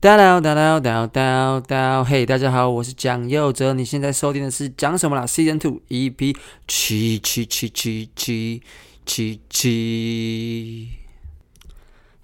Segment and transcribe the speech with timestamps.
[0.00, 6.36] 哒啦哒啦哒哒哒，嘿，大家好，我是蒋佑哲，你现在收听的是讲什么啦？Season Two EP
[6.68, 8.62] 七七七七七
[9.04, 10.88] 七七。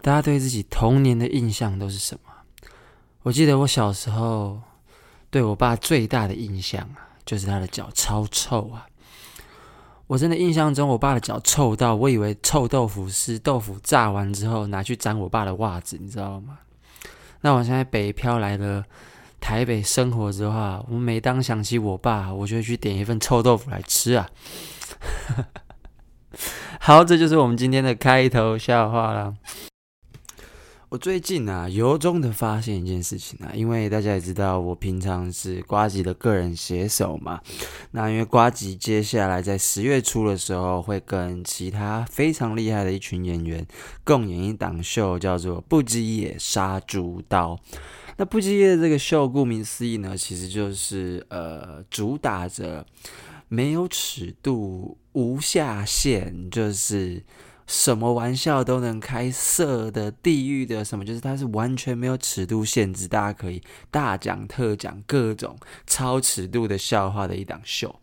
[0.01, 2.31] 大家对自己童年的印象都是什么？
[3.25, 4.61] 我记得我小时候
[5.29, 8.87] 对我爸最大的印象啊，就是他的脚超臭啊！
[10.07, 16.61] 我真的印象中，我爸的脚臭到我以为臭豆腐是豆腐炸完之后拿去沾我爸的袜子，你知道吗？
[17.45, 18.83] 那我现在北漂来了
[19.39, 24.27] 台北生活之后，我每当想起我爸，我就会去点一份臭豆腐来吃啊。
[26.81, 29.35] 好，这就是我们今天的开头笑话了。
[30.95, 37.41] 我最近啊，由衷的发现一件事情啊，因为大家也知道，我平常是瓜吉的个人写手嘛。
[37.91, 43.67] 那因为瓜吉接下来在十月初的时候，会跟其他非常厉害的一群演员
[44.05, 47.57] 共演一档秀，叫做《不羁夜杀猪刀》。
[48.17, 52.87] 那《不羁夜》这个秀，顾名思义呢，其实就是呃，主打着
[53.49, 57.25] 没有尺度、无下限，就是。
[57.67, 65.57] 什么玩笑都能开，色的、地狱的，什么就是它是完全没有尺度限制，大家可以大讲特讲各种
[65.87, 67.99] 超尺度的笑话的一档秀。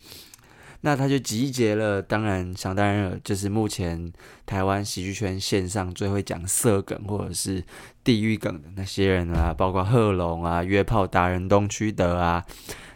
[0.84, 4.12] 那他就集结了，当然想当然了，就是目前
[4.48, 7.64] 台湾喜剧圈线上最会讲色梗或者是
[8.04, 12.44] 地狱梗的那些人啊，包括贺龙啊、约炮达人东区德啊，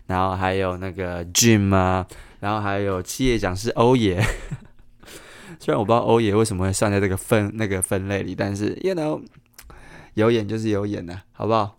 [0.07, 2.07] 然后还有那个 Jim 啊，
[2.39, 4.19] 然后还有企业讲师欧爷。
[5.59, 9.21] 虽然我不知道欧爷为什么会算在这个分那个分类里，但是 you know
[10.13, 11.77] 有眼就是有眼的，好不好？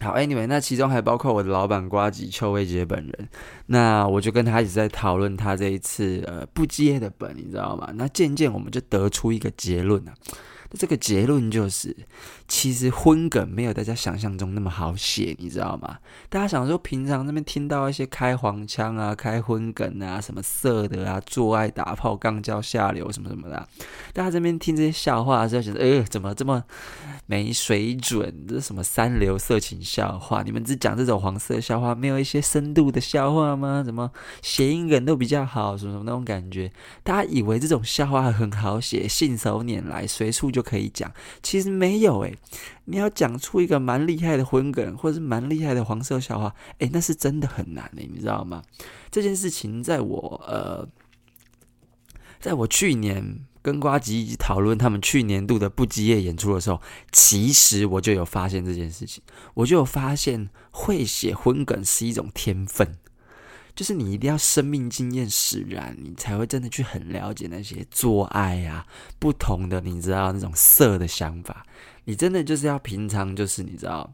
[0.00, 3.28] 好，Anyway，那其中还包括我的老板瓜吉邱威杰本人，
[3.66, 7.90] 那我就跟他一直在讨论他这一次呃不接的本，你知道吗？
[7.94, 10.12] 那渐渐我们就得出一个结论啊。
[10.72, 11.96] 这个结论就是，
[12.48, 15.98] 其实荤梗没有大家想象中那么好写，你知道吗？
[16.28, 23.68] 大家想说，平常那边听到一些开黄腔啊、开荤梗啊、什么色的啊、做爱打炮、肛交下流什么什么的，
[24.12, 26.64] 大家这边听这些笑话的时候，觉得，呃，怎么这么
[27.26, 28.44] 没水准？
[28.48, 30.42] 这是什么三流色情笑话？
[30.42, 33.84] 你们只讲这种黄色笑话，没有一些深度的笑话吗？
[33.84, 34.10] 怎么
[34.42, 35.76] 谐音梗都比较好？
[35.78, 36.72] 什么什么那种感觉？
[37.04, 40.50] 大家以为这种笑话很好写，信手拈来，随处。
[40.56, 41.12] 就可以讲，
[41.42, 42.34] 其实没有诶，
[42.86, 48.62] 你要讲出一个蛮厉害的荤梗，或者是蛮厉害的黄色笑话，诶，那是真的很难诶，你知道吗？
[49.10, 50.88] 这件事情在我呃，
[52.40, 56.80] 在我去年跟瓜吉一起讨论他们去年度的不羁夜演出的时候，
[57.12, 62.96] 其实我就有发现这件事情，我就有发现会写荤梗是一种天分。
[63.76, 68.86] 就是你一定要生命经验使然，你才会真的去很了解那些做爱啊，
[69.18, 71.64] 不同的你知道那种色的想法。
[72.06, 74.10] 你真的就是要平常就是你知道，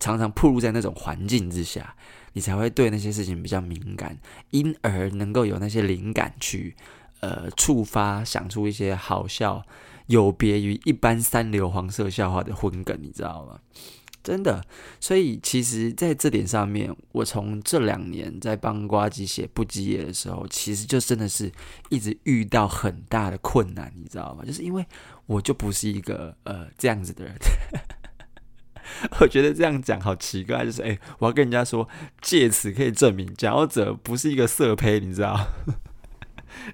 [0.00, 1.94] 常常暴露在那种环境之下，
[2.32, 4.18] 你才会对那些事情比较敏感，
[4.50, 6.74] 因而能够有那些灵感去
[7.20, 9.62] 呃触发，想出一些好笑、
[10.06, 13.60] 有别于一般三流黄色笑话的荤梗，你知道吗？
[14.24, 14.64] 真的，
[14.98, 21.52] 所以其实在这点上面，我从这两年在帮瓜吉写不羁夜的时候，其实就真的是
[21.90, 24.42] 一直遇到很大的困难，你知道吗？
[24.42, 24.84] 就是因为
[25.26, 27.34] 我就不是一个呃这样子的人，
[29.20, 31.86] 我觉得这样讲好奇怪，就是诶，我要跟人家说，
[32.22, 35.48] 借此可以证明讲者不是一个色胚，你知道？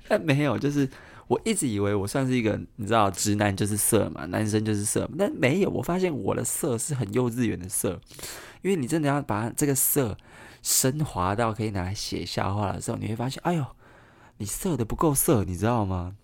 [0.07, 0.89] 但 没有，就是。
[1.31, 5.71] 我一直以为我算是一个，你知道，直男就是色嘛，男生就是色，但没有。
[5.71, 8.01] 我发现我的色是很幼稚园的色，
[8.63, 10.19] 因为你真的要把这个色
[10.61, 13.65] 升华到可以拿来写笑话的时候，你会发现，哎呦，
[14.39, 16.17] 你色的不够色，你知道吗？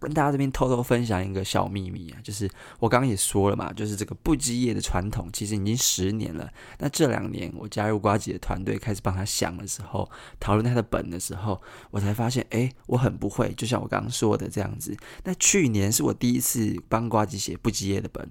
[0.00, 6.50] 跟大家这边偷偷分享一个小秘密啊，就是我刚刚也说了嘛，就是这个不羁夜的传统其实已经十年了。
[6.78, 10.10] 那这两年我加入呱吉的团队，开始帮他想的时候，
[10.40, 11.60] 讨论他的本的时候，
[11.90, 14.96] 我才发现，哎，我很不会，就像我刚刚说的这样子。
[15.24, 18.28] 那去年是我第一次帮呱吉写不羁夜的本，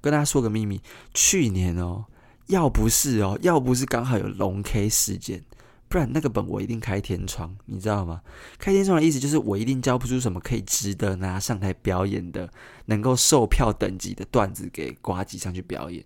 [0.00, 0.80] 跟大家说个秘密，
[1.14, 2.04] 去年哦，
[2.48, 5.44] 要不是哦，要不是刚好有龙 K 事件。
[5.88, 8.20] 不然那个本我一定开天窗，你知道吗？
[8.58, 12.50] 开天窗的意思就是我一定交不出什么可以值得拿上台表演的、
[12.86, 16.04] 能够售票等级的段子给呱吉上去表演。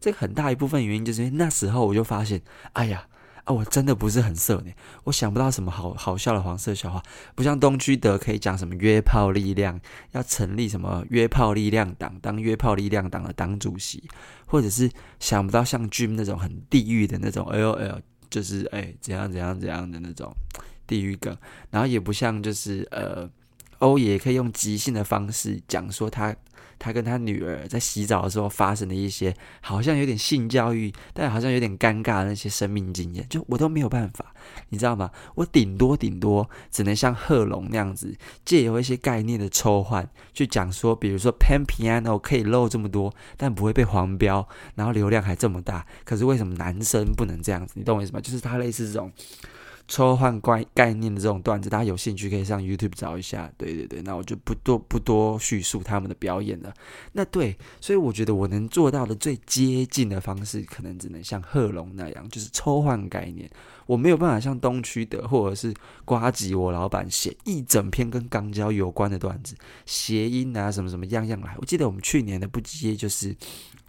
[0.00, 2.40] 这个很大一部分原因就是因为那时候我就发现，
[2.72, 3.06] 哎呀
[3.44, 4.72] 啊，我真的不是很色呢，
[5.04, 7.02] 我想不到什么好好笑的黄色笑话，
[7.34, 9.78] 不像东区德可以讲什么约炮力量，
[10.12, 14.08] 要成立什么约炮力量党，当约炮力量党的党主席，
[14.46, 18.00] 或者是想不到像 Jim 那种很地狱的那种 LOL。
[18.32, 20.34] 就是哎，怎样怎样怎样的那种
[20.86, 21.36] 地狱梗，
[21.70, 23.28] 然后也不像就是呃
[23.82, 26.34] 欧爷可以用即兴的方式讲说他。
[26.78, 34.34] 他跟他女儿在洗澡的时候发生的一些好像有点性教育，但好像有点尴尬的那些生命经验，就我都没有办法，
[34.70, 35.08] 你知道吗？
[35.36, 38.12] 我顶多顶多只能像贺龙那样子，
[38.44, 47.74] 借由一些概念的抽换去讲说，比如说 pan piano 可以露这么多，但不会被黄标，然后流量还这么大，可是为什么男生不能这样子？
[47.76, 48.20] 你懂我意思吗？
[48.20, 49.12] 就是他类似这种。
[49.88, 53.52] 抽换概概念的这种段子，大家有兴趣可以上 YouTube 找一下。
[53.58, 56.72] 对对对，那我就不多不多叙述他们的表演了。
[57.12, 63.50] 那对，所以我觉得我能做到的最接近的方式，可能只能像贺龙那样，就是抽换概念。
[63.92, 65.74] 我没有办法像东区的或者是
[66.04, 69.54] 瓜吉我老板写一整篇跟肛交有关的段子，
[69.84, 71.54] 谐音啊什么什么样样来。
[71.58, 73.36] 我记得我们去年的不羁夜就是。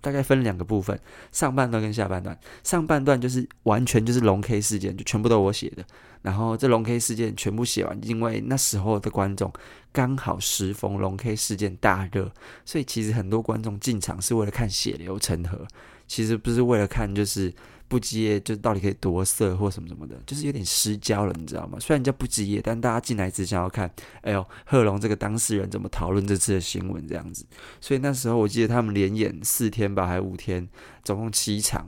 [0.04, 1.00] 大概分两个部分，
[1.32, 2.38] 上半段跟下半段。
[2.62, 5.86] 上半段就是完全就是龙 K 事件，就全部都我写的。
[6.22, 9.50] 然后这龙 K 事件全部写完，因为那时候的观众
[9.94, 12.30] 刚好时逢龙 K 事件大热，
[12.66, 15.66] 所以其实很多观众进场是为了看血流成河，
[16.06, 17.54] 其实不是为了看就是。
[17.94, 21.78] 不羁夜就到底可以夺色或什么什么的，就是有点失焦了，你知道吗？
[21.80, 23.88] 虽然叫不接业，但大家进来只想要看，
[24.22, 27.46] 哎呦，贺龙这个当事人怎么讨论这次的新闻这样子。
[27.80, 30.68] 所以那时候我记得他们连演四天吧，还五天，
[31.04, 31.88] 总共七场。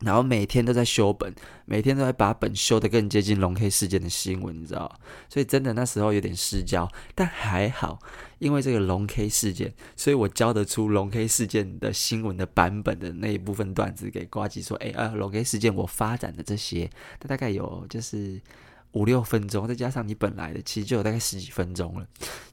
[0.00, 1.34] 然后每天都在修本，
[1.66, 5.00] 每天都在把本修得更接近龙 K 事件的新闻，你知道？
[5.28, 7.98] 所以真的那时候有点失焦，但还好，
[8.38, 18.40] 因为这个龙 K 事件，所以我教得出龙 K 事件的新闻的版本的那一部分段子给呱吉说，哎啊，龙 K 事件我发展的这些，它大概有就是。
[18.92, 22.06] 五六分钟，再加上你本来的，其实就有大概十几分钟了。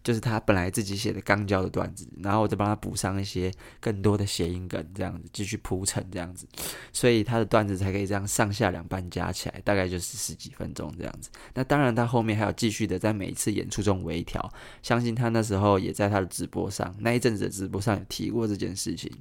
[0.04, 6.48] 就是他本来自己写的刚交的段子，然后我再帮他补上一些更多的谐音梗，这样子继续铺陈这样子，
[6.94, 11.30] 所以他的段子才可以这样上下两半加起来，大概就是十几分钟这样子。
[11.54, 14.50] 那当然，他后面还有继续的在每一次演出中微调。
[14.81, 19.12] 相信他那时候也在他的直播上，那一阵子的直播上有提过这件事情。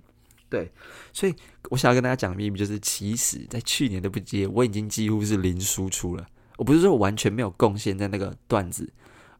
[0.48, 0.70] 对，
[1.12, 1.34] 所以
[1.70, 6.24] 我想要跟大家讲的秘密就是，其实在去年的不接，我已经几乎是零输出了。
[6.56, 8.92] 我不是说完全没有贡献在那个段子，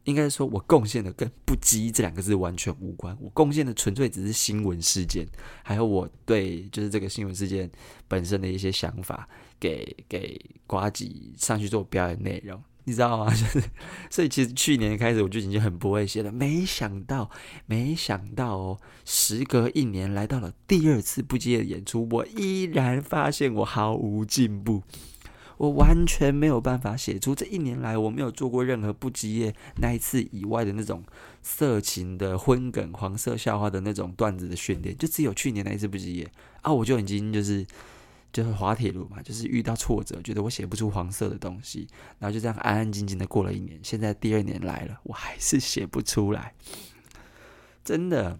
[0.03, 3.17] 应该说我贡献的跟“不羁”这两个字完全无关。
[3.19, 5.27] 我贡献的纯粹只是新闻事件，
[5.63, 7.69] 还有我对就是这个新闻事件
[8.07, 9.27] 本身的一些想法，
[9.59, 13.29] 给给呱吉上去做表演内容，你知道吗？
[13.35, 13.61] 就是
[14.09, 17.29] 所以其实去年开始我就已经很不会写了，没想到，
[17.65, 24.83] 没想到哦，时隔一年来到了第二次不羁的演出，我依然发现我毫无进步。
[25.57, 31.03] 我完全没有办法写出这一年来我没有做过任何不羁业那一次以外的那种
[31.41, 36.31] 色情的荤梗、黄色笑话的那种段子的训练，就只有去年那一次不羁业
[36.61, 37.65] 啊，我就已经就是
[38.31, 41.87] 就是滑铁卢嘛，就是遇到挫折，觉得我写不出黄色的东西，
[42.19, 43.79] 然后就这样安安静静的过了一年。
[43.81, 46.53] 现在第二年来了，我还是写不出来，
[47.83, 48.39] 真的。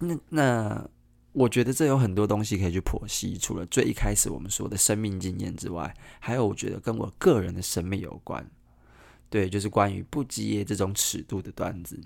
[0.00, 0.88] 那那。
[1.34, 8.48] 我觉得这有很多东西可以去剖析，除了最一开始我们说的生命经验之外，还有我觉得跟我个人的审美有关。
[9.28, 12.00] 对，就是关于不羁夜这种尺度的段子。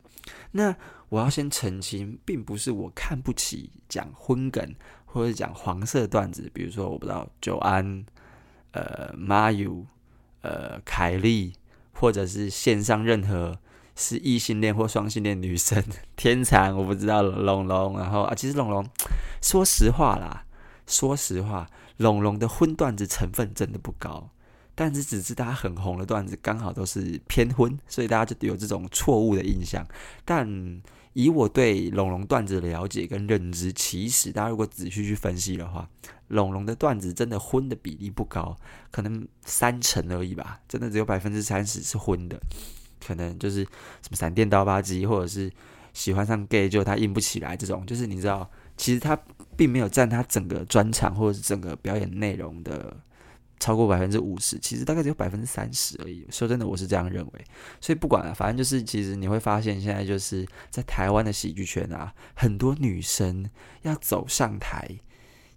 [0.52, 0.74] 那
[1.10, 8.06] 我要先澄清，并不是我看不起讲荤梗或者讲黄色段子，比如说我不知道九安、
[8.70, 9.84] 呃 Mayu、
[10.40, 11.52] 呃凯莉，
[11.92, 13.60] 或者是线上任何。
[14.00, 15.82] 是异性恋或双性恋女生，
[16.14, 18.88] 天蚕我不知道龙龙，然后啊，其实龙龙，
[19.42, 20.44] 说实话啦，
[20.86, 24.30] 说实话，龙龙的荤段子成分真的不高，
[24.76, 29.84] 但是只是他很红的段子刚好都是偏荤，所以大家就有这种错误的印象。
[30.24, 30.80] 但
[31.14, 35.90] 以我对龙龙段子的了解跟认知，其实大家如果仔细去分析的话，
[36.28, 38.56] 龙龙的段子真的荤的比例不高，
[38.92, 42.40] 可能三成而已吧，真的只有百分之三十是荤的。
[43.04, 45.50] 可能就是什么闪电刀疤机，或者是
[45.92, 49.18] 喜欢上 gay 就他硬不起来这种，就是你知道，其实他
[49.56, 52.96] 并没有占他整个专场或者是整个表演内容的
[53.58, 56.24] 超过百分之五十，其实大概只有百分之三十而已。
[56.30, 57.44] 说真的，我是这样认为。
[57.80, 63.50] 所以不管了，反正就是，其实你会发现，现在就是在台湾的喜剧圈啊，很多女生
[63.82, 64.88] 要走上台，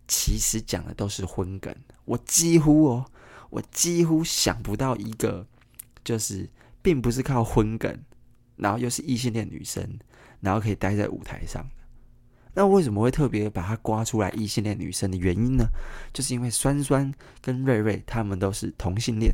[0.07, 1.75] 其实讲的都是荤梗。
[2.05, 3.05] 我几乎哦，
[3.51, 5.45] 我几乎想不到一个
[6.03, 6.49] 就是。
[6.81, 7.99] 并不是靠荤梗，
[8.55, 9.99] 然后又是异性恋女生，
[10.39, 11.65] 然后可以待在舞台上。
[12.53, 15.65] 那为什么会特别把它刮出来异性恋女生的原因呢？
[16.11, 19.33] 就是因为酸酸跟瑞瑞他们都是同性恋，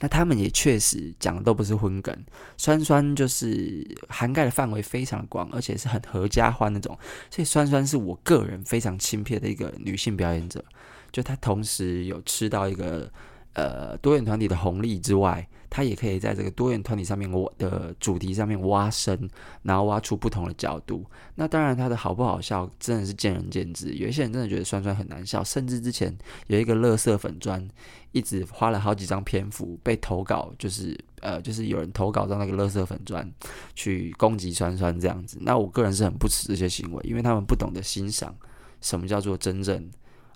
[0.00, 2.24] 那他们也确实讲的都不是荤梗。
[2.56, 6.98] 酸酸就是涵盖的范围非常广，而且是很合家欢那种。
[7.30, 10.64] 所以酸酸是我个人非常钦佩的一个女性表演者，
[11.12, 13.08] 就她同时有吃到一个。
[13.54, 19.28] 呃多元团体的红利之外，他也可以在这个多元团体上面挖的主题上面挖深，
[19.62, 21.04] 然后挖出不同的角度。
[21.34, 23.92] 那当然，他的好不好笑真的是见仁见智。
[23.94, 27.66] 有一些人真的觉得酸酸很难笑，甚至之前有一个乐色粉专，
[28.12, 33.28] 一直花了好几张篇幅被投稿，就是呃， 就是有人投稿到那个乐色粉专
[33.74, 35.38] 去攻击酸酸这样子。
[35.40, 38.32] 那我个人是很不耻这些行为，因为他们不懂得欣赏
[38.80, 39.90] 什么叫做真正。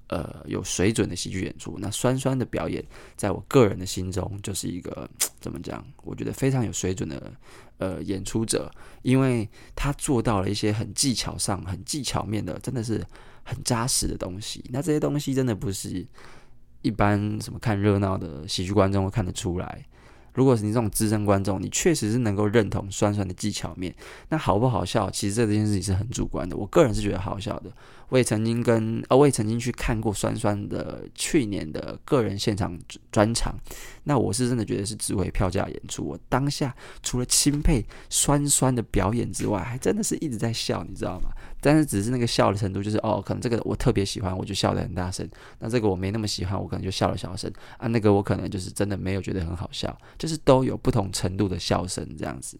[0.08, 2.82] 呃，有水准的喜剧演出，那酸酸的表演，
[3.14, 5.84] 在我个人的心中就是一个 怎么讲？
[6.02, 7.32] 我觉得非常有水准的
[7.76, 8.70] 呃演出者，
[9.02, 13.06] 因为他做到了一些很技巧上、很技巧面的，真的是
[13.44, 14.64] 很扎实的东西。
[14.70, 16.06] 那这些东西真的不是
[16.80, 19.84] 一般什么看热闹的喜剧观众会看得出来。
[20.38, 23.92] 如果是你这种资深观众，你确实是能够认同酸酸的技巧面，
[24.28, 25.10] 那好不好笑？
[25.10, 26.56] 其实这件事情是很主观的。
[26.56, 27.72] 我个人是觉得好笑的。
[28.10, 32.78] 我也曾经跟呃，我也曾经去看过酸酸的去年的个人现场
[33.12, 33.54] 专场，
[34.04, 36.06] 那我是真的觉得是值回票价演出。
[36.06, 41.28] 我当下除了钦佩酸酸的表演之外，还真的是一直在笑，你知道吗？
[41.60, 45.26] 但是只是那个笑的程度，就是哦，可能这个我特别喜欢，我就笑得很大声；
[45.58, 47.86] 那这个我没那么喜欢，我可能就笑了小声啊。
[47.88, 52.58] 那个我可能就是真的没有觉得很好笑，就是都有不同程度的笑声这样子。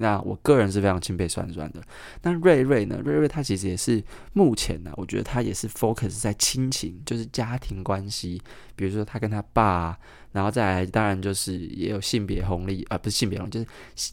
[0.00, 1.82] 那我个人是非常钦佩酸酸的。
[2.22, 3.00] 那瑞瑞呢？
[3.04, 4.00] 瑞瑞他其实也是
[4.32, 8.40] 目前呢，我觉得他也是 focus 在亲情，就是家庭关系。
[8.76, 9.98] 比如说他跟他爸，
[10.32, 13.66] 然后再来，当然就是也有性别红利啊，不是性别红利，就是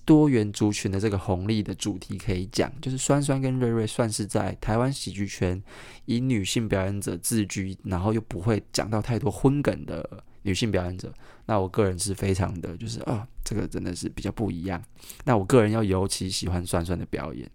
[0.05, 2.71] 多元族群的这个红利的主题可以讲。
[2.81, 5.61] 就是酸酸跟瑞瑞算是在台湾喜剧圈
[6.05, 10.23] 以女性表演者自居，然后又不会讲到太多荤梗的。
[10.47, 11.11] 女性表演者，
[11.47, 14.79] 那我个人是非常的，就是啊、这个真的是比较不一样。
[15.23, 17.49] 那我个人要尤其喜欢酸酸的表演，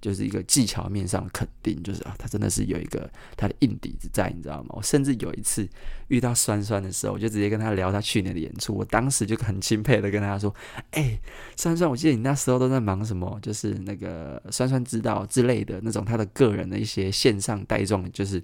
[0.00, 4.70] 就是一个技巧面上的肯定，就是啊，他真的是有一个他的硬底子在，你知道吗？
[4.70, 5.68] 我甚至有一次
[6.08, 10.54] 遇到酸酸的时候，我就直接跟他聊他去年的演出，我当时就很钦佩的跟他说
[10.92, 11.18] ：“哎、
[11.56, 13.38] 酸酸，我记得你那时候都在忙什么？
[13.42, 18.42] 就是那个酸酸知道之类的那种他的个人的一些线上带状，就是。”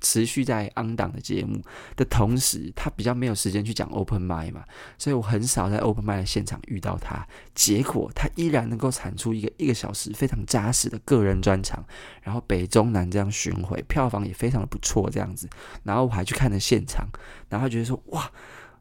[0.00, 1.60] 持续在 on 档的节目
[1.96, 4.64] 的同时，他比较没有时间去讲 open mic 嘛，
[4.98, 7.26] 所以我很少在 open mic 的现场遇到他。
[7.54, 11.84] 结果他依然能够产出一个一个小时非常扎实的个人专场，
[12.22, 15.48] 然后北中南这样巡回，票房也非常的不错这样子。
[15.82, 17.08] 然后我还去看了现场，
[17.48, 18.30] 然后他觉得说哇。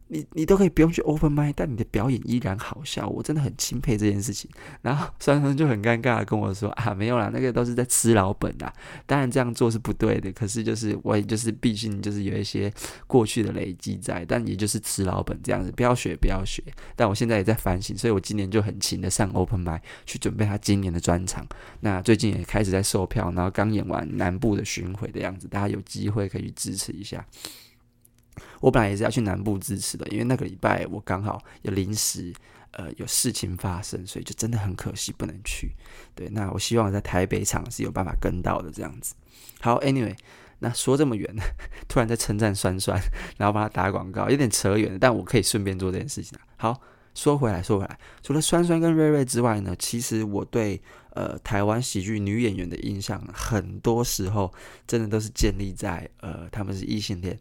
[0.07, 4.49] 你你都可以不用去 open mic，但你的表演依然好笑，我真的很钦佩这件事情。
[4.81, 8.71] 然后酸酸就很尴尬的跟我说啊，没有啦，那个都是在吃老本啦。
[9.05, 12.71] 当然这样做是不对的，可是就是我也就是毕竟就是有一些
[13.07, 16.63] 过去的累积在，但也就是吃老本这样子，不要学不要学。
[16.95, 21.45] 但我现在也在反省，所以我今年就很勤的上 open mic 去准备他今年的专场。
[21.79, 27.25] 那最近也开始在售票，然后刚演完南部的巡回的样子，大家有机会可以去支持一下。
[28.59, 32.33] 我本来也是要去南部支持的，因为那个礼拜我刚好有临时
[32.71, 35.71] 呃有事情发生，所以就真的很可惜不能去。
[36.13, 39.15] 对，那我希望我在台北场是有办法跟到的这样子。
[39.61, 40.15] 好，Anyway，
[40.59, 41.33] 那说这么远，
[41.87, 42.99] 突然在称赞酸酸，
[43.37, 46.37] 然后帮他打广告，有点扯远了，但我可以顺便做这件事情。
[46.57, 46.79] 好，
[47.13, 54.53] 说回来，说回来，除了酸酸跟瑞瑞之外呢，其实我对呃台湾喜剧女演员的印象，很多时候
[54.85, 57.39] 真的都是建立在呃他们是异性恋。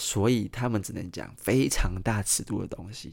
[0.00, 3.12] 所以他们只能讲非常大尺度的东西。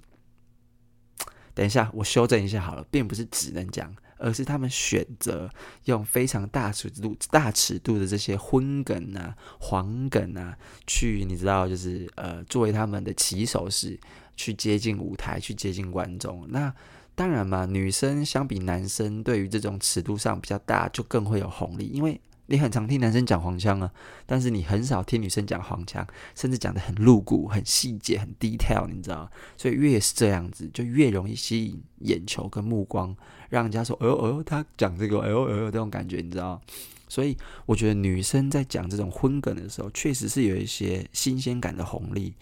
[1.56, 5.50] 等一下，我修正一下好了，并不是只能讲，而是他们选择
[5.86, 14.00] 用非常大尺度、大尺度的这些荤梗啊、黄梗啊，去你知道，就是呃，作为他们的起手式，
[14.36, 16.46] 去接近舞台，去接近观众。
[16.52, 16.72] 那
[17.16, 22.22] 当然嘛，女生相比男生，对于这种尺度上比较大，就更会有红利，因为。
[22.48, 23.92] 你很常听男生讲黄腔啊，
[24.26, 29.30] 但是你很少听女生讲黄腔，甚至讲得很露骨、很细节、很 detail，你知道？
[29.58, 33.16] 所以越是这样子，就越容易吸引眼球跟目光，
[33.50, 36.62] 让人家说：“哎呦哎呦，他讲这个，哎呦哎呦，这种感觉，你知道？”
[37.08, 37.38] 所以
[37.68, 42.34] 我觉得女生在讲这种荤梗的时候，确实是有一些新鲜感的红利。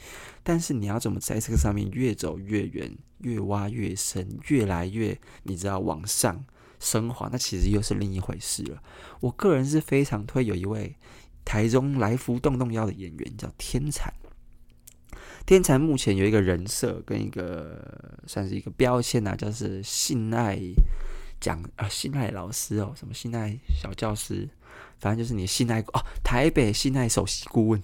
[0.41, 6.43] 但是你要怎么在这个上面越走越远、越挖越深、越来越你知道往上？
[6.83, 8.83] 升华，那其实又是另一回事了。
[9.21, 10.93] 我个人是非常推有一位
[11.45, 14.13] 台中来福动动腰的演员叫天才。
[15.45, 20.59] 天才目前有一个人设跟一个算是一个标签啊，就是信赖
[21.39, 24.47] 讲啊，信赖老师哦，什么信赖小教师，
[24.99, 27.81] 反正就是你信赖哦，台北信赖首席顾问，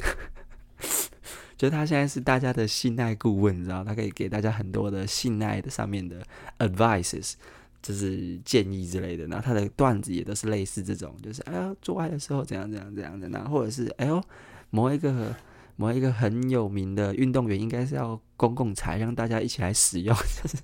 [1.57, 6.25] 就是他现在是大家的信赖顾问，你知道，他可以给大家很多的信赖的上面的
[6.59, 7.33] advices。
[7.81, 14.21] 就是建议之类的，然后他的段子也都是类似这种，就是哎呀做爱的时候怎样怎样怎样的，然后或者是哎呦
[14.69, 15.35] 某一个
[15.75, 20.57] 某一个很有名的运动员，应该是要公共财让大家一起来使用， 就是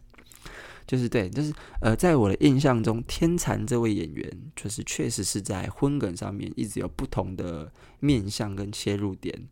[0.86, 9.48] 就是对，就是呃，在我的印象中，天蚕这位演员，就是确实是在荤梗上面一直有不同的面向跟切入点。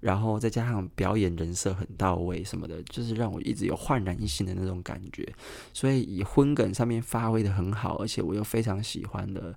[0.00, 5.26] 然后再加上表演人设很到位什么的，就是让我一直有焕然一新的那种感觉。
[5.72, 9.52] 所以以荤梗上面发挥得很好，而且我又非常喜欢的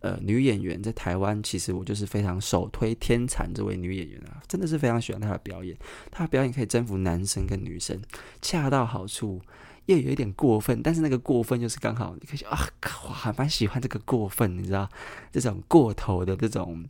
[0.00, 5.74] 呃女演员，在台湾其实我就是非常首推天蚕这位女演员啊，真的是非常喜欢她的表演。
[6.10, 7.98] 她的表演可以征服男生跟女生，
[8.42, 9.40] 恰到好处，
[9.86, 12.58] 又有一点过分，但是那个过分就是刚好，你可以啊，
[13.04, 14.86] 我还蛮喜欢这个过分，你知道
[15.32, 16.84] 这种过头的这种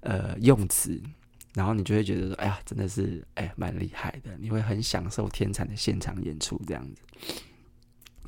[0.00, 0.98] 呃用词。
[1.58, 4.30] 然后你就会觉得说，哎呀，真的是哎，蛮厉害的。
[4.38, 7.02] 你会很享受天蚕的现场演出这样子。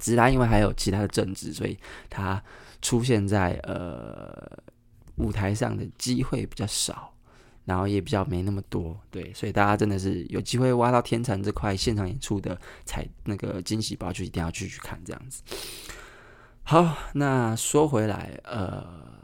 [0.00, 2.42] 只是他因为还有其他的政治，所以他
[2.82, 4.58] 出现在呃
[5.14, 7.14] 舞台上的机会比较少，
[7.64, 9.00] 然后也比较没那么多。
[9.12, 15.40] 对，所以大家真的是有机会挖到天蚕这块现场演出的彩那个惊喜包，就一定要去去看这样子。
[16.64, 19.19] 好，那说回来，呃。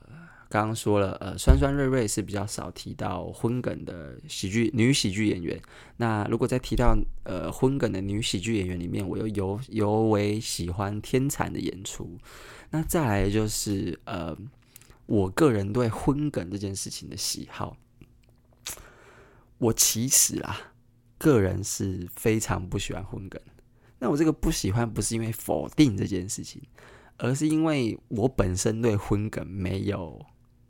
[0.57, 5.61] 刚刚说了，呃，酸酸瑞瑞是比较少提到荤梗的喜剧女喜剧演员。
[5.99, 12.17] 那如果再提到呃荤梗的女喜剧演员里面，我又尤尤为喜欢天蚕的演出。
[12.71, 14.35] 那再来就是呃，
[15.05, 17.77] 我个人对荤梗这件事情的喜好，
[19.59, 20.73] 我其实啊，
[21.19, 23.39] 个人是非常不喜欢荤梗。
[23.99, 26.63] 那我这个不喜欢不是因为否定这件事情，
[27.19, 30.25] 而是因为我本身对荤梗没有。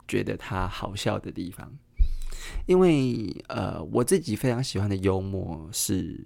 [0.07, 1.71] 觉得他好笑的地方，
[2.65, 6.23] 因为呃，我自己非常喜欢的幽默是，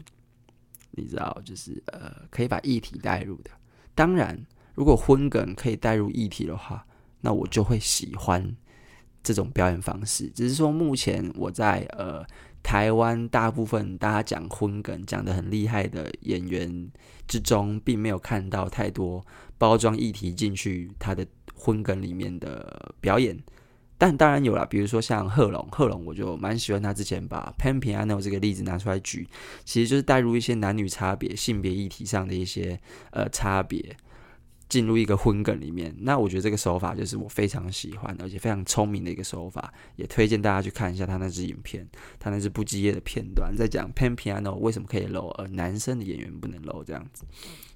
[0.91, 3.51] 你知道，就是呃，可以把议题带入的。
[3.95, 4.39] 当然，
[4.75, 6.85] 如果荤梗可以带入议题的话，
[7.21, 8.55] 那我就会喜欢
[9.23, 10.29] 这种表演方式。
[10.29, 12.25] 只是说，目前我在呃
[12.63, 16.91] 台湾大部分大家讲荤梗讲得很厉害的演员
[17.27, 19.25] 之中，并没有看到太多
[19.57, 23.37] 包装议题进去他的荤梗里面的表演。
[24.01, 29.27] 但当然有啦，比如说像贺龙，贺龙我就蛮喜欢他之前把 Pan Piano 这个例子拿出来举，
[29.63, 32.79] 其实就是带入一些男女差别、性别议题上的一些
[33.11, 33.95] 呃差别，
[34.67, 35.95] 进入一个荤梗里面。
[35.99, 47.23] 那我觉得这个手法就是我非常喜欢，而且非常聪明的一个手法，也推荐大家去看一下他那支影片，他那支不羁夜的片段，在讲 Pan Piano 为什么可以露，而男生的演员不能露这样子。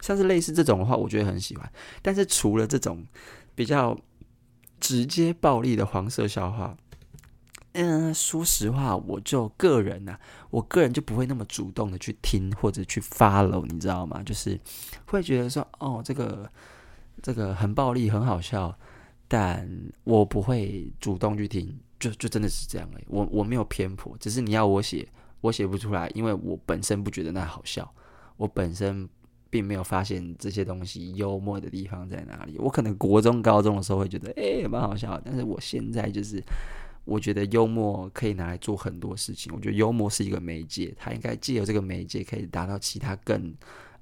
[0.02, 1.72] 像是类似这种的话，我觉得很喜欢。
[2.02, 3.06] 但是除了这种
[3.54, 3.96] 比较。
[4.80, 6.78] 直接暴力的黄色笑话，
[7.74, 14.22] 嗯，说实话，我就个人呐、啊，我个人就不会那么主动的去听或者去 follow，你知道吗？
[14.24, 14.60] 就是
[15.08, 16.50] 会觉得说，哦，这个
[17.22, 18.78] 这个很暴力，很好笑，
[19.28, 19.70] 但
[20.04, 23.06] 我不会主动去听，就就真的是这样而已。
[23.08, 25.08] 我我没有偏颇，只是你要我写，
[25.42, 27.92] 我写不出来，因为我本身不觉得那好笑，
[28.38, 29.10] 我本身。
[29.50, 32.58] 并没有发现这些东西幽默的地方在哪里。
[32.58, 35.20] 我可能国中、高中的时候会觉得，诶，蛮好笑。
[35.24, 36.44] 但是我现在就是，
[37.04, 39.52] 我觉得幽默可以拿来做很多事情。
[39.56, 43.54] 我觉得幽默是一个媒介，它应该借由这个媒介可以达到其他更，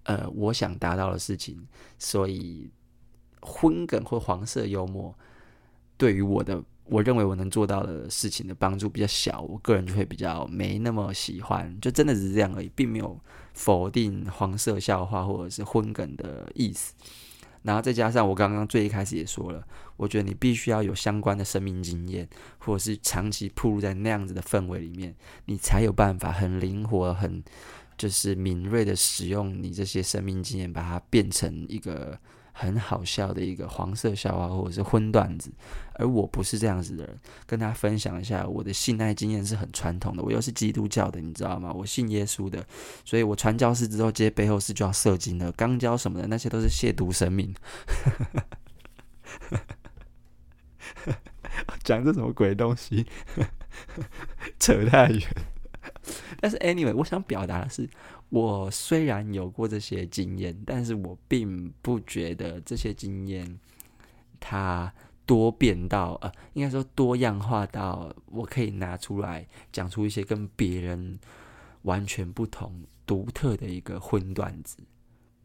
[0.03, 1.65] 呃，我想达到的事情。
[1.99, 2.69] 所以，
[3.41, 5.13] 荤梗或黄色幽默
[5.97, 6.63] 对于我的。
[6.86, 13.17] 我认为我能做到的事情的帮助比较小，我个人就会比较没那么喜欢，就真的只是这样而已，并没有
[13.54, 16.94] 否定黄色笑话或者是昏梗的意思。
[17.62, 27.42] 然后再加上我刚刚最一开始也说了，我觉得你必须要有相关的生命经验，或者是长期铺露在那样子的氛围里面，你才有办法很灵活、很
[27.98, 32.20] 就是敏锐的使用你这些生命经验，把它变成一个。
[32.54, 35.52] 很好笑的一个黄色笑话，或者是荤段子，
[35.96, 37.20] 而我不是这样子的人。
[37.46, 41.74] 跟大家分享一下，我的信爱经验是很传统的，我又是基督教的，你知道吗？
[41.74, 42.63] 我信耶稣的，
[43.04, 47.54] 所以我传教士之后接背后是就要射精的，肛交什么的那些都是亵渎神明。
[51.84, 53.06] 讲这什么鬼东西？
[54.60, 55.22] 扯太远。
[56.39, 57.89] 但是 anyway，我想表达的是。
[58.34, 63.60] 我虽然有过这些经验，但是我并不觉得这些经验
[64.39, 64.91] 它
[65.24, 71.19] 多变到呃，应该说多样化到我可以拿出来讲出一些跟别人
[71.84, 74.78] 完全不同、独特的一个荤段子。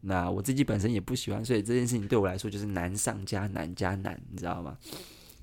[0.01, 4.75] 那我自己本身也不喜欢，所以这件事情对我来说就是难上加难加难，你知道吗？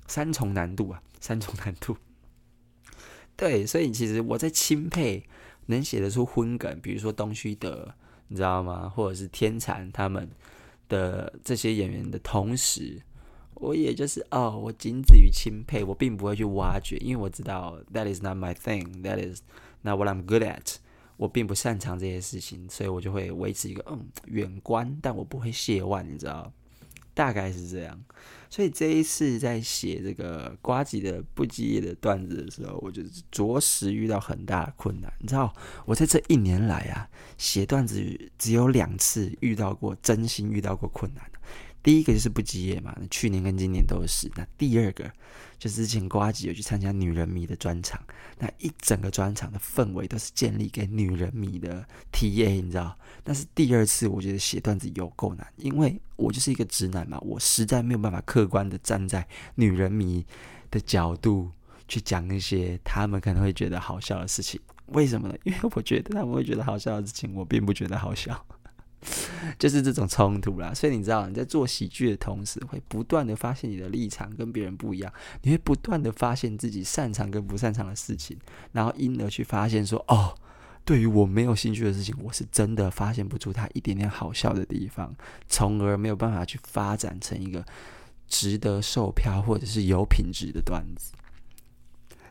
[0.05, 1.95] 三重难度啊，三重难度。
[3.37, 5.23] 对，所以其实我在钦佩。
[5.67, 7.93] 能写得出荤梗，比如说东区德，
[8.27, 8.89] 你知道吗？
[8.89, 10.29] 或者是天蚕他们
[10.89, 13.01] 的这些演员的同时，
[13.53, 19.41] 我也就是哦，我仅止于钦佩，我并不会去挖掘，因为我知道 that is not my thing，that is
[19.81, 20.75] not what I'm good at，
[21.17, 26.51] 我并不擅长这些事情，所以我就会维持一个嗯远观，但我不会亵玩，你知道，
[27.13, 28.01] 大概是这样。
[28.49, 35.11] 所以这一次在写这个瓜吉的不羁夜的段子的时候，我就着实遇到很大的困难。
[35.19, 35.53] 你知道，
[35.85, 38.01] 我在这一年来啊，写段子
[38.37, 41.23] 只有两次遇到过真心遇到过困难。
[41.87, 44.29] 第一个就是不羁夜嘛，去年跟今年都是。
[44.35, 45.09] 那第二个
[45.57, 47.97] 就是之前瓜吉有去参加女人迷的专场，
[48.39, 52.93] 那一整个专场的氛围都是建立给女人迷的 TA，你知道？
[53.23, 60.25] 但是第二次我觉得写段子有够难，因为我就是一个直男嘛，我实在没有办法客观的站在女人迷
[60.69, 61.49] 的角度
[61.87, 64.59] 去讲一些他们可能会觉得好笑的事情。
[64.87, 65.35] 为什么呢？
[65.45, 68.45] 因为我觉得他们会觉得好笑的事情，我并不觉得好笑。
[69.59, 78.37] 就是这种冲突啦，所以你知道你在做喜剧的同时，会不断的发现你的立场跟别人不一样，你会不断的发现自己擅长跟不擅长的事情，
[78.71, 80.35] 然后因而去发现说，哦，
[80.83, 85.15] 对于我没有兴趣的事情，我是真的发现不出它一点点好笑的地方，
[85.47, 87.63] 从而没有办法去发展成一个
[88.27, 91.13] 值得售票或者是有品质的段子。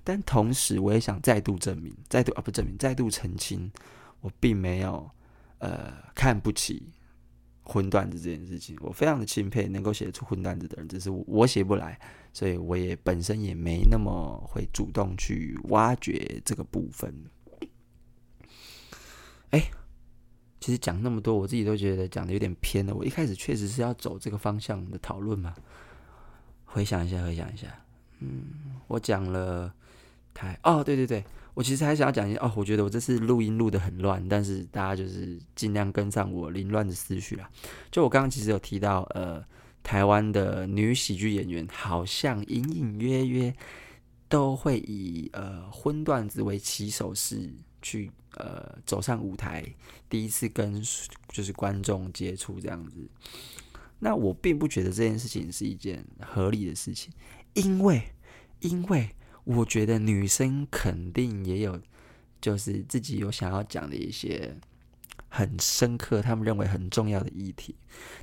[0.03, 3.71] 但同时，我也想再度证明，再度啊不证明，再度澄清，
[4.21, 5.11] 我并没有。
[5.59, 6.93] 呃，看不起
[7.63, 11.99] 荤段子这件事情，我非常的钦佩能够写出荤段子的人，只是我写不来，
[12.33, 17.13] 所以我也本身也没那么会主动去挖掘这个部分。
[19.51, 19.71] 哎、
[20.61, 22.95] 其实讲那么多，我自己都觉得讲的有点偏了。
[22.95, 25.55] 我一开始确实是要走这个方向的讨论嘛。
[26.65, 27.67] 回想一下，回想一下，
[28.19, 29.75] 嗯，我讲了
[30.35, 31.25] 台，哦，对对对。
[31.57, 37.51] 我其实还想要讲一下哦，我觉得我这次录音录得很乱，但是大家就是尽量跟上我凌乱的思绪啦。
[37.91, 39.43] 就我刚刚其实有提到，呃，
[39.83, 43.55] 台湾的女喜剧演员好像隐隐约约
[44.29, 49.65] 都会以呃荤段子为起手式去呃走上舞台，
[50.11, 50.79] 第一次跟
[51.31, 53.09] 就是观众接触这样子。
[54.01, 57.11] 那我并不觉得这件事情是一件合理的事情，
[57.55, 58.03] 因为
[58.61, 59.09] 因为。
[59.47, 61.81] 我觉得女生肯定也有，
[62.41, 64.57] 就是自己有想要讲的一些
[65.29, 67.77] 很深刻，他们认为很重要的议题。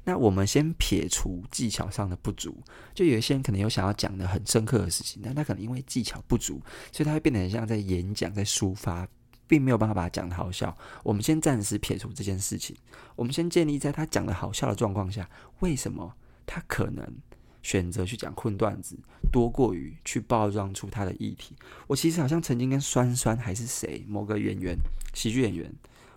[0.03, 2.61] 那我们先撇除技巧上的不足，
[2.93, 9.07] 就有一些人可能有想要讲的很深刻的事情，但他可能因为技巧不足，所以他会变得很像在演讲、在抒发，
[9.47, 10.77] 并没有办法把它讲得好笑。
[11.05, 12.75] 我们先暂时撇除这件事情，
[13.15, 15.29] 我们先建立在他讲的好笑的状况下，
[15.61, 17.15] 为什么他可能？
[17.63, 18.95] 选择去讲荤段子，
[19.31, 21.55] 多过于去包装出他的议题。
[21.87, 24.77] 我其实好像曾经跟酸酸还是谁某个演员，
[25.13, 25.73] 喜剧演员，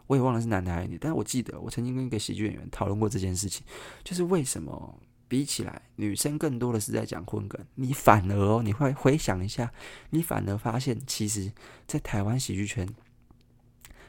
[0.09, 3.65] 我也忘了是男的还是女，但是我记得我曾经跟一个喜剧演员讨论过这件事情，
[4.03, 9.73] 就是为什么比起来女生更多的是在讲荤梗，你反而哦，你会回想一下，
[10.11, 11.53] 你反而发现，其实，
[11.87, 12.89] 在台湾喜剧圈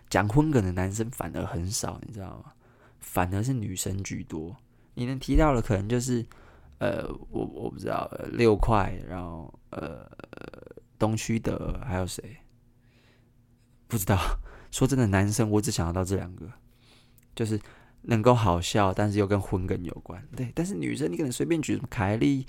[0.09, 2.51] 讲荤梗的男生反而很少，你知道吗？
[2.99, 4.55] 反而是女生居多。
[4.95, 6.25] 你能提到的可能就是。
[6.79, 10.07] 呃，我我不知道，六块，然后呃，
[10.99, 12.37] 东区的还有谁？
[13.87, 14.17] 不知道。
[14.69, 16.45] 说真的，男生我只想得到这两个，
[17.33, 17.59] 就是
[18.03, 20.21] 能够好笑，但是又跟荤梗有关。
[20.35, 22.45] 对，但是女生你可能随便举什么凯莉、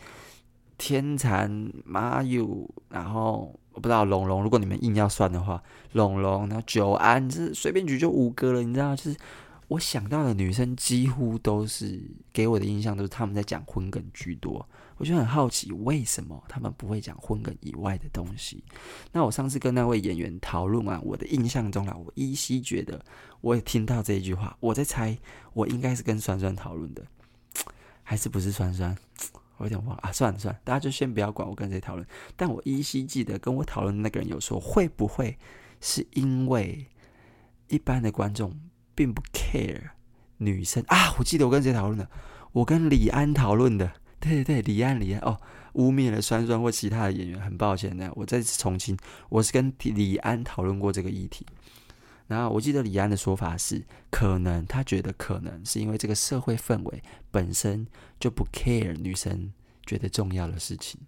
[0.76, 4.42] 天蚕、马友，然后我不知道龙龙。
[4.42, 5.62] 如果你们硬要算的话，
[5.92, 9.16] 龙龙，然后九安，这随便举就五个了，你知道就是。
[9.68, 12.02] 我想到的女生几乎都是
[12.32, 18.64] 给我的印象都是他们在讲荤梗居多，我就很好奇为什么他们不会讲荤梗以外的东西。
[19.12, 23.04] 那我上次跟那位演员讨论完，我的印象中啊，我依稀觉得
[23.42, 25.16] 我也听到这一句话，我在猜
[25.52, 27.04] 我应该是跟酸酸讨论的，
[28.02, 28.96] 还是不是酸酸？
[29.58, 32.06] 我有点忘了啊，算了算了，大家就先不要管我跟谁讨论。
[32.36, 35.36] 但我依稀记得跟我讨论的那个人有说，会不会
[35.82, 36.86] 是因为
[37.68, 38.58] 一般的观众？
[38.98, 39.90] 并不 care
[40.38, 41.14] 女生啊！
[41.20, 42.10] 我记得我跟谁讨论的？
[42.50, 43.92] 我跟李安讨论的。
[44.18, 45.40] 对对对，李安李安哦，
[45.74, 48.10] 污蔑了酸酸或其他的演员，很抱歉呢。
[48.16, 51.46] 我再次澄清，我是跟李安讨论过这个议题。
[52.26, 57.86] 然后我记得李安的说法是，可能他觉得可能是因为这个社会氛围本身
[58.18, 59.52] 就不 care 女生
[59.86, 61.00] 觉得重要的事情。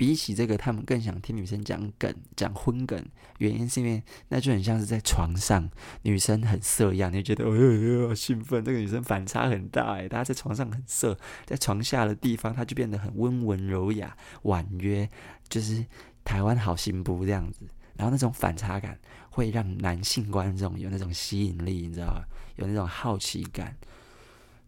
[0.00, 3.04] 比起这个，他们更想听女生讲梗、讲荤梗。
[3.36, 5.68] 原因是因为那就很像是在床上，
[6.04, 8.64] 女生很色一样，你就觉得哦哟哟兴奋。
[8.64, 15.06] 这个女生反差很大诶，她在床上很色，在床下的地方，她就变得很温文柔雅、婉约，
[15.50, 15.84] 就是
[16.24, 17.66] 台湾好媳妇这样子。
[17.98, 22.24] 然后那种反差感会让男性观众有那种吸引力，你知道吧？
[22.56, 23.76] 有那种好奇感。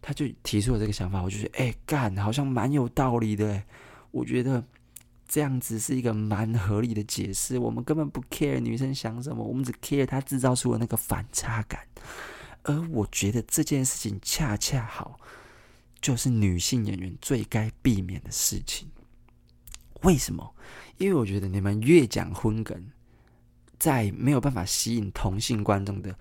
[0.03, 3.65] 他就提出了这个想法，我就觉得哎干，好像蛮有道理的诶。
[4.11, 4.63] 我觉得。
[5.33, 7.59] 这样子是一个蛮合理的解释。
[7.59, 11.81] 我们根本不 care 女生想什么，我们只 care 她制造出的那个反差感。
[12.65, 15.19] 而我觉得这件事情恰恰好，
[16.03, 18.87] 就是女性演员最该避免的事情。
[20.03, 20.55] 为什么？
[20.99, 22.91] 因为我觉得你们越讲荤梗，
[23.79, 26.15] 在没有办法吸引同性观众的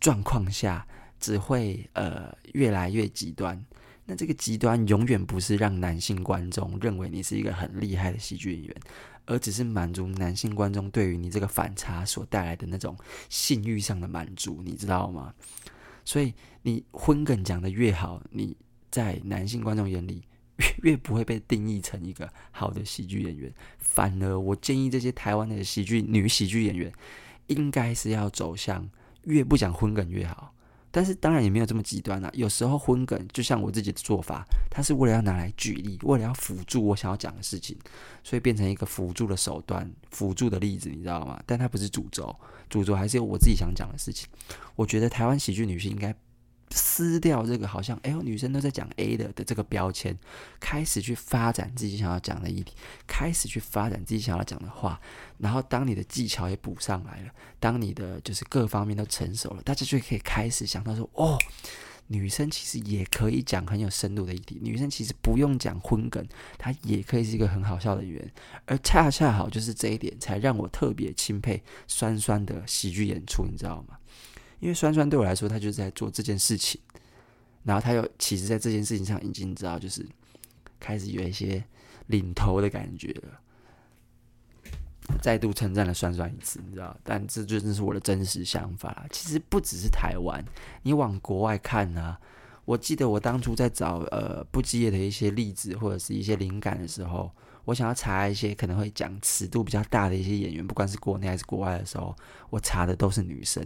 [0.00, 0.88] 状况下，
[1.20, 3.62] 只会呃越来越极端。
[4.06, 8.76] 那这个极端永远不是让男性观众认为你是一个很厉害的喜剧演员，
[9.24, 12.96] 而只是满足男性观众对于你这个反差所带来的那种
[13.28, 15.32] 性欲上的满足，你知道吗？
[16.04, 18.56] 所以你荤梗讲得越好，你
[18.90, 20.22] 在男性观众眼里
[20.58, 23.52] 越越不会被定义成一个好的喜剧演员。
[23.78, 26.92] 反而，我建议这些台湾的喜剧女喜剧演员，
[27.46, 28.88] 应该是要走向
[29.22, 30.53] 越不讲荤梗越好。
[30.96, 37.76] 但是当然也没有这么极端啦、有时候荤梗就像我自己的做法，它是为了要拿来举例，为了要辅助我想要讲的事情，
[38.22, 41.42] 所以变成一个辅助的手段、辅助的例子，你知道吗？
[41.44, 42.32] 但它不是主轴，
[42.70, 44.28] 主轴还是有我自己想讲的事情。
[44.76, 46.14] 我觉得台湾喜剧女性应该。
[46.76, 50.18] 撕掉这个好像哎呦，女生都在讲 A 的的这个标签，
[50.58, 52.74] 开始去发展自己想要讲的议题，
[53.06, 55.00] 开始去发展自己想要讲的话。
[55.38, 61.38] 然后当你的技巧也补上来了，当你的就是各方面都成熟了，大家就可以开始想到说，哦，
[62.08, 66.26] 女生其实也可以讲很有深度的议题，女生其实不用讲荤梗，
[66.58, 68.32] 她也可以是一个很好笑的演员。
[68.66, 73.96] 而恰恰好就是这一点，才让我特别钦佩酸酸的喜剧演出，你知道吗？
[74.60, 76.80] 因为酸酸对我来说，他就是在做这件事情，
[77.62, 80.06] 然后他又其实在这件事情上已经知道，就是
[80.80, 81.62] 开始有一些
[82.06, 83.40] 领头的感觉了。
[85.20, 86.96] 再度称赞了酸酸一次，你知道？
[87.02, 89.06] 但这就真是我的真实想法。
[89.10, 90.42] 其实不只是台湾，
[90.82, 92.20] 你往国外看呢、啊？
[92.64, 97.30] 我记得我当初在找呃不羁夜的一些例子或者是一些灵感的时候，
[97.66, 102.16] 我想要查一些可能会讲尺度比较大的一些演员，不管是国内还是国外的时候，
[102.48, 103.62] 我查的都是女生。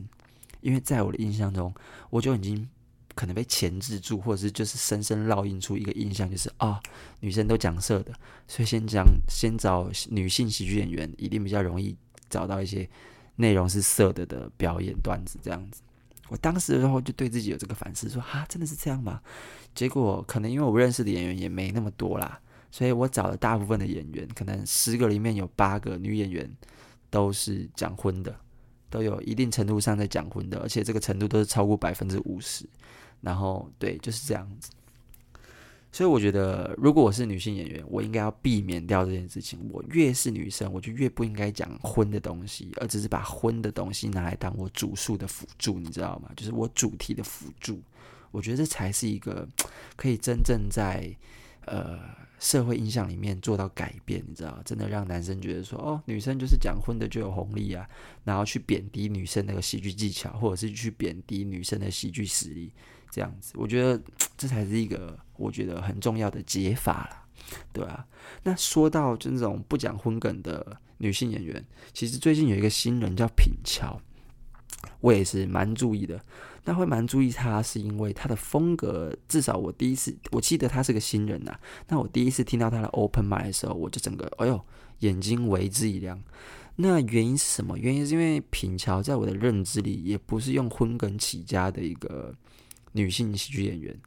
[0.61, 1.73] 因为在我的印象中，
[2.11, 2.69] 我就已经
[3.15, 6.81] 可能被钳制住，或者是就是深深烙印出一个印象，就是啊、哦，
[7.21, 8.13] 女生都讲色的，
[8.47, 11.97] 所以先讲先找女性喜剧演员，一定比较容易
[12.29, 12.89] 找到一些
[13.37, 15.83] 内容是色的的表演段子这样子。
[16.29, 19.21] 我当时的时候就对自己有这个反思，说哈，真的是这样吗？
[19.75, 22.39] 结果可能因为我认识的演员也没那么多啦，
[22.71, 26.51] 所以我找了大部分的演员，可能十个里面有八个女演员
[27.11, 28.39] 都是讲荤的。
[28.91, 32.65] 都有一定程度上在讲荤的，而且这个程度都是超过百分之五十。
[33.21, 34.71] 然后，对，就是这样子。
[35.91, 39.59] 所以我觉得，如果我是女性演员，我应该要避免掉这件事情。
[39.73, 46.31] 我越是女生，我就越不应该讲荤的东西，而只是把荤的东西拿来当我主述的辅助，你知道吗？
[46.37, 47.81] 就是我主题的辅助。
[48.31, 49.49] 我觉得这才是一个
[49.97, 51.11] 可以真正在
[51.65, 51.99] 呃。
[52.39, 57.89] 社会印象里面做到改变，你知道，真的让男生觉得说，哦，女生就是讲荤的就有红利啊，
[58.25, 62.73] 然后去贬低女生那个喜剧技巧，或者是去贬低女生的喜剧实力，
[63.11, 64.01] 这样子，我觉得
[64.37, 67.25] 这才是一个我觉得很重要的解法啦，
[67.73, 68.07] 对啊。
[68.43, 74.01] 那说到就那种不讲荤梗的女性演员，其实最近有一个新人叫品乔。
[75.01, 76.21] 我也是蛮注意的，
[76.65, 84.61] 那会蛮注意他，是因为他的风格，至少我第一次，我记得他是个新人呐、那我第一次听到他的 open Mind 的时候，我就整个，哎呦，
[85.01, 86.23] 眼睛为之一亮。
[86.77, 87.77] 那原因是什么？
[87.77, 92.33] 原因是因为品乔在我的认知里，也不是用荤梗起家的一个
[92.93, 93.99] 女性喜剧演员。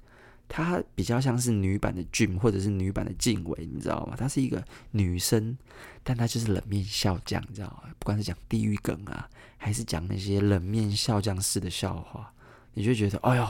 [0.47, 4.15] 她比较像是女版的 Jim 或者是女版的静伟，你知道吗？
[4.17, 5.57] 她是一个女生，
[6.03, 7.89] 但她就是冷面笑匠，你知道吗？
[7.99, 12.33] 不管是讲地狱梗啊，还是讲那些冷面笑匠式的笑话，
[12.73, 13.47] 你就觉得，哎呦。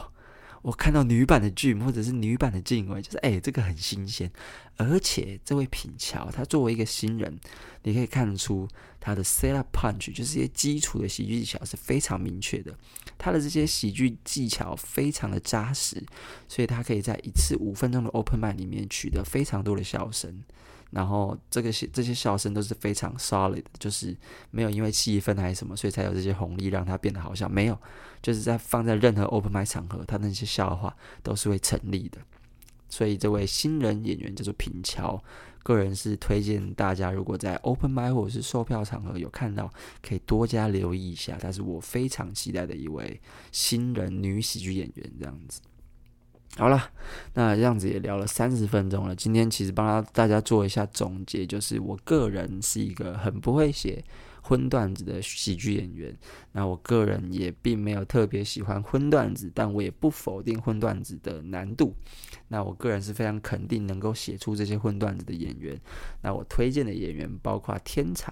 [0.64, 4.32] 我看到女版的剧或者是女版的静薇，就是哎、这个很新鲜。
[4.78, 7.36] 而且这位品乔，他作为一个新人，
[7.82, 8.68] 你可以看出
[9.00, 12.78] 他的 set up punch，就是一些基础的喜剧技巧是非常明确的。
[13.18, 16.06] 他的这些喜剧技巧非常的扎实，
[16.48, 20.44] 所以他可以在一次五分钟的 open m i n d 里面取得非常多的笑声。
[20.91, 24.15] 然后这个些这些笑声都是非常 solid，就是
[24.51, 27.49] 没有因为气氛还是什么，所以才有这些红利让它变得好笑。
[27.49, 27.77] 没有，
[28.21, 32.19] 就是在放在任何 open mic 场合，他那些笑话都是会成立的。
[32.89, 35.23] 所以这位新人演员叫做品乔，
[35.63, 41.38] 个人是推荐大家，如果在 open mic 或者是售票场合有看到，可以多加留意一下。
[41.38, 43.21] 他是我非常期待的一位
[43.54, 45.62] 新人女喜剧演员，这样子。
[46.58, 46.92] 好了，
[47.34, 49.16] 那这样子也聊了三十分钟了。
[49.16, 54.04] 今天其实帮大家做一下总结，就是我个人是一个很不会写
[54.42, 56.16] 荤段子的喜剧演员。
[56.52, 61.96] 那我个人也并没有特别喜欢荤段子，但我也不否定荤段子的难度。
[62.50, 65.80] 那我个人是非常肯定能够写出这些荤段子的演员。
[66.22, 68.30] 那我推荐的演员包括天蚕，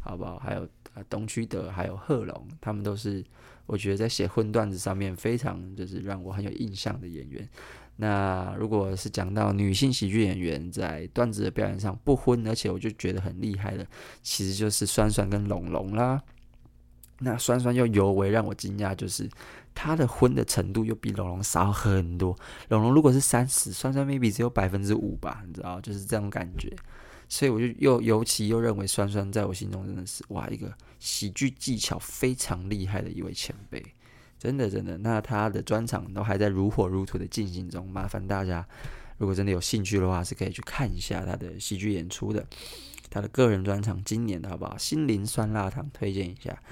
[0.00, 0.36] 好不好？
[0.40, 0.62] 还有
[0.94, 3.24] 啊，东区德，还有贺龙，他们都是
[3.66, 7.48] 我觉得在写荤段子上面非常就是让我很有印象的演员。
[7.96, 13.86] 那如果是讲到女性喜剧演员在段子的表演上不荤，而且我就觉得很厉害的，
[14.22, 16.22] 其实就是酸酸跟龙龙啦。
[17.18, 19.28] 那酸酸又尤为让我惊讶，就是
[19.74, 22.36] 他的荤的程度又比龙龙少很多。
[22.68, 26.74] 龙龙如果是三十，酸酸 maybe 只有百分之五吧，你知道，就是这种感觉。
[27.32, 33.82] 所以我就又尤其又认为酸酸在我心中真的是哇，一个喜剧技巧非常厉害的一位前辈。
[34.38, 37.88] 真的，真的，那他的专场都还在如火如荼的进行中。
[37.88, 38.62] 麻烦大家，
[39.16, 42.46] 如果真的有兴趣的话，是可以去看一下他的喜剧演出的。
[43.08, 44.76] 他的个人专场，今年的好不好？
[44.76, 46.62] 心灵酸辣汤推荐一下。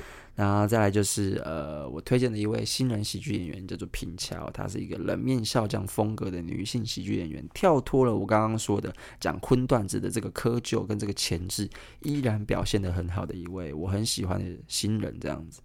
[0.40, 11.68] 然后再来就是，呃，我推荐的一位新人喜剧演员叫做平桥，她是一个冷面笑匠风格的女性喜剧演员，跳脱了我刚刚说的讲荤段子的这个窠臼跟这个前置，
[12.00, 15.60] 依然表现得很好的一位，我很喜欢的新人这样子。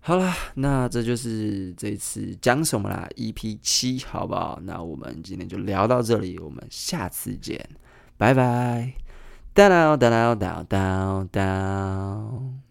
[0.00, 4.58] 好啦，那这就是这次讲什么啦？EP 七，好不好？
[4.64, 7.64] 那我们今天就聊到这里，我们下次见，
[8.18, 8.94] 拜拜。
[9.54, 12.69] 哒啦哒啦哒哒哒。